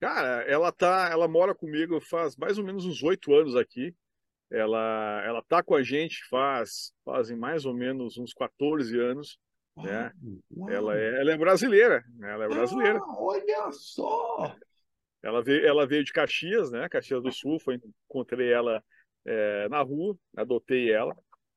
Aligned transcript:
Cara, 0.00 0.42
ela 0.42 0.70
tá, 0.70 1.08
ela 1.10 1.26
mora 1.26 1.54
comigo 1.54 2.00
faz 2.00 2.36
mais 2.36 2.58
ou 2.58 2.64
menos 2.64 2.84
uns 2.84 3.02
oito 3.02 3.34
anos 3.34 3.56
aqui. 3.56 3.94
Ela, 4.50 5.22
ela 5.26 5.42
tá 5.42 5.62
com 5.62 5.74
a 5.74 5.82
gente 5.82 6.26
faz, 6.28 6.92
fazem 7.04 7.36
mais 7.36 7.66
ou 7.66 7.74
menos 7.74 8.16
uns 8.16 8.32
14 8.32 8.98
anos, 8.98 9.38
né? 9.76 10.10
Uau, 10.56 10.70
Ela 10.70 10.98
é, 10.98 11.20
ela 11.20 11.32
é 11.32 11.36
brasileira, 11.36 12.02
né? 12.16 12.32
Ela 12.32 12.44
é 12.44 12.48
brasileira. 12.48 12.98
Ah, 12.98 13.22
olha 13.22 13.72
só! 13.72 14.56
Ela 15.22 15.42
veio, 15.42 15.66
ela 15.66 15.86
veio 15.86 16.04
de 16.04 16.12
Caxias, 16.12 16.70
né? 16.70 16.88
Caxias 16.88 17.22
do 17.22 17.32
Sul, 17.32 17.58
foi, 17.60 17.80
encontrei 18.08 18.52
ela 18.52 18.82
é, 19.26 19.68
na 19.68 19.82
rua, 19.82 20.16
adotei 20.36 20.92
ela. 20.92 21.14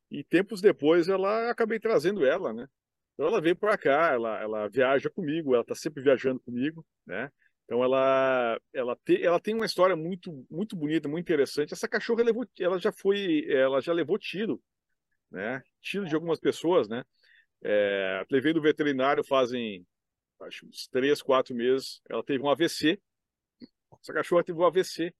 E 0.09 0.23
tempos 0.23 0.59
depois 0.59 1.07
ela 1.07 1.49
acabei 1.49 1.79
trazendo 1.79 2.25
ela, 2.25 2.51
né? 2.51 2.67
Então 3.13 3.27
ela 3.27 3.39
veio 3.39 3.55
para 3.55 3.77
cá, 3.77 4.11
ela, 4.11 4.41
ela 4.41 4.67
viaja 4.67 5.09
comigo, 5.09 5.53
ela 5.53 5.63
tá 5.63 5.75
sempre 5.75 6.03
viajando 6.03 6.39
comigo, 6.39 6.85
né? 7.05 7.31
Então 7.71 7.81
ela 7.81 8.59
ela, 8.73 8.97
te, 8.97 9.23
ela 9.23 9.39
tem 9.39 9.55
uma 9.55 9.65
história 9.65 9.95
muito 9.95 10.45
muito 10.49 10.75
bonita, 10.75 11.07
muito 11.07 11.23
interessante. 11.23 11.73
Essa 11.73 11.87
cachorra 11.87 12.21
levou, 12.21 12.45
ela 12.59 12.77
já 12.77 12.91
foi, 12.91 13.45
ela 13.49 13.79
já 13.79 13.93
levou 13.93 14.19
tiro, 14.19 14.61
né? 15.31 15.63
Tiro 15.79 16.05
de 16.05 16.13
algumas 16.13 16.37
pessoas, 16.37 16.89
né? 16.89 17.01
É, 17.63 18.25
levei 18.29 18.53
no 18.53 18.61
veterinário 18.61 19.23
fazem 19.23 19.87
acho 20.41 20.65
uns 20.65 20.85
três, 20.89 21.21
quatro 21.21 21.55
meses. 21.55 22.01
Ela 22.09 22.21
teve 22.21 22.43
um 22.43 22.49
AVC. 22.49 22.99
Essa 24.01 24.13
cachorra 24.15 24.43
teve 24.43 24.59
um 24.59 24.65
AVC. 24.65 25.13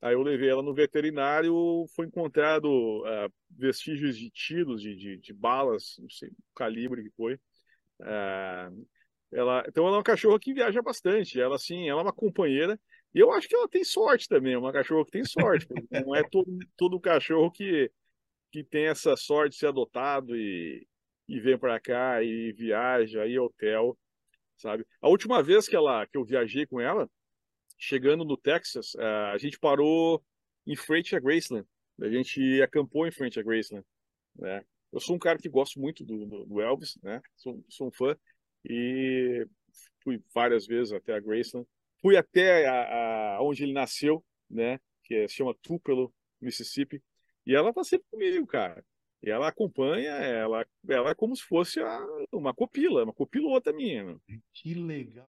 Aí 0.00 0.14
eu 0.14 0.22
levei 0.22 0.50
ela 0.50 0.62
no 0.62 0.72
veterinário, 0.72 1.84
foi 1.96 2.06
encontrado 2.06 2.68
uh, 2.68 3.32
vestígios 3.50 4.16
de 4.16 4.30
tiros, 4.30 4.80
de, 4.80 4.94
de, 4.94 5.16
de, 5.18 5.32
balas, 5.32 5.96
não 5.98 6.08
sei 6.08 6.28
o 6.28 6.54
calibre 6.54 7.02
que 7.02 7.10
foi. 7.16 7.34
Uh, 8.00 8.86
ela, 9.32 9.64
então 9.66 9.86
ela 9.86 9.96
é 9.96 9.98
uma 9.98 10.04
cachorra 10.04 10.38
que 10.38 10.52
viaja 10.52 10.82
bastante. 10.82 11.40
Ela 11.40 11.56
assim, 11.56 11.88
ela 11.88 12.00
é 12.00 12.04
uma 12.04 12.12
companheira. 12.12 12.78
E 13.14 13.18
eu 13.18 13.30
acho 13.32 13.48
que 13.48 13.54
ela 13.54 13.68
tem 13.68 13.84
sorte 13.84 14.28
também, 14.28 14.54
é 14.54 14.58
uma 14.58 14.72
cachorra 14.72 15.04
que 15.04 15.10
tem 15.10 15.24
sorte. 15.24 15.66
não 15.90 16.14
é 16.14 16.22
todo, 16.22 16.58
todo 16.76 17.00
cachorro 17.00 17.50
que, 17.50 17.90
que 18.50 18.62
tem 18.62 18.86
essa 18.86 19.16
sorte 19.16 19.52
de 19.52 19.58
ser 19.58 19.68
adotado 19.68 20.36
e, 20.36 20.86
e 21.28 21.40
vem 21.40 21.58
para 21.58 21.80
cá 21.80 22.22
e 22.22 22.52
viaja, 22.52 23.26
e 23.26 23.38
hotel, 23.38 23.98
sabe? 24.56 24.86
A 25.00 25.08
última 25.08 25.42
vez 25.42 25.66
que 25.66 25.76
ela 25.76 26.06
que 26.06 26.16
eu 26.16 26.24
viajei 26.24 26.66
com 26.66 26.80
ela, 26.80 27.10
chegando 27.78 28.24
no 28.24 28.36
Texas, 28.36 28.94
a 29.32 29.38
gente 29.38 29.58
parou 29.58 30.22
em 30.66 30.76
frente 30.76 31.16
a 31.16 31.20
Graceland. 31.20 31.66
A 32.00 32.08
gente 32.08 32.62
acampou 32.62 33.06
em 33.06 33.12
frente 33.12 33.38
a 33.38 33.42
Graceland, 33.42 33.86
né? 34.36 34.64
Eu 34.92 35.00
sou 35.00 35.16
um 35.16 35.18
cara 35.18 35.38
que 35.38 35.48
gosto 35.48 35.80
muito 35.80 36.04
do, 36.04 36.44
do 36.44 36.60
Elvis, 36.60 36.98
né? 37.02 37.20
Sou, 37.36 37.64
sou 37.68 37.88
um 37.88 37.92
fã 37.92 38.14
e 38.64 39.46
fui 40.02 40.20
várias 40.34 40.66
vezes 40.66 40.92
até 40.92 41.14
a 41.14 41.20
Graceland. 41.20 41.68
Fui 42.00 42.16
até 42.16 42.66
a, 42.66 43.36
a 43.36 43.42
onde 43.42 43.62
ele 43.62 43.72
nasceu, 43.72 44.24
né? 44.50 44.80
Que 45.04 45.28
se 45.28 45.36
chama 45.36 45.54
Tupelo, 45.62 46.12
Mississippi. 46.40 47.02
E 47.46 47.54
ela 47.54 47.72
tá 47.72 47.84
sempre 47.84 48.06
comigo, 48.10 48.46
cara. 48.46 48.84
E 49.22 49.30
ela 49.30 49.48
acompanha, 49.48 50.10
ela, 50.10 50.66
ela 50.88 51.10
é 51.10 51.14
como 51.14 51.36
se 51.36 51.44
fosse 51.44 51.80
a, 51.80 52.06
uma 52.32 52.52
copila, 52.52 53.04
uma 53.04 53.12
copilota 53.12 53.72
minha. 53.72 54.16
Que 54.52 54.74
legal. 54.74 55.28